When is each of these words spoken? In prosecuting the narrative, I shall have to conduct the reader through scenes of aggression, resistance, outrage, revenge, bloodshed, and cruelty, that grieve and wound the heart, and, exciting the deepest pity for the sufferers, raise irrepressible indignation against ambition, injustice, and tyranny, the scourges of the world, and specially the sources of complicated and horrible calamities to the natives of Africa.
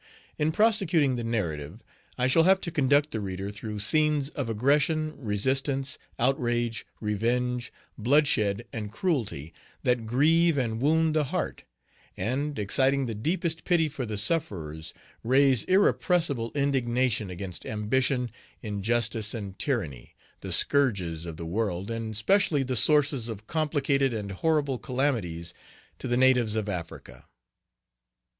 In 0.39 0.51
prosecuting 0.51 1.15
the 1.15 1.23
narrative, 1.23 1.83
I 2.17 2.25
shall 2.25 2.41
have 2.41 2.59
to 2.61 2.71
conduct 2.71 3.11
the 3.11 3.19
reader 3.19 3.51
through 3.51 3.81
scenes 3.81 4.29
of 4.29 4.49
aggression, 4.49 5.13
resistance, 5.15 5.99
outrage, 6.17 6.87
revenge, 6.99 7.71
bloodshed, 7.99 8.65
and 8.73 8.91
cruelty, 8.91 9.53
that 9.83 10.07
grieve 10.07 10.57
and 10.57 10.81
wound 10.81 11.13
the 11.15 11.25
heart, 11.25 11.65
and, 12.17 12.57
exciting 12.57 13.05
the 13.05 13.13
deepest 13.13 13.63
pity 13.63 13.87
for 13.87 14.07
the 14.07 14.17
sufferers, 14.17 14.91
raise 15.23 15.65
irrepressible 15.65 16.51
indignation 16.55 17.29
against 17.29 17.63
ambition, 17.67 18.31
injustice, 18.63 19.35
and 19.35 19.59
tyranny, 19.59 20.15
the 20.39 20.51
scourges 20.51 21.27
of 21.27 21.37
the 21.37 21.45
world, 21.45 21.91
and 21.91 22.17
specially 22.17 22.63
the 22.63 22.75
sources 22.75 23.29
of 23.29 23.45
complicated 23.45 24.15
and 24.15 24.31
horrible 24.31 24.79
calamities 24.79 25.53
to 25.99 26.07
the 26.07 26.17
natives 26.17 26.55
of 26.55 26.67
Africa. 26.67 27.27